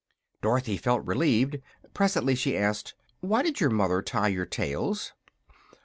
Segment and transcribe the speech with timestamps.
[0.41, 1.59] Dorothy felt relieved.
[1.93, 5.13] Presently she asked: "Why did your mother tie your tails?"